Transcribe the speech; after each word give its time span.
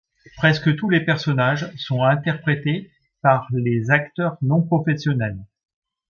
Presque 0.37 0.75
tous 0.77 0.89
les 0.89 1.05
personnages 1.05 1.71
sont 1.77 2.01
interprétés 2.01 2.89
par 3.21 3.47
les 3.51 3.91
acteurs 3.91 4.35
non 4.41 4.63
professionnels. 4.63 5.37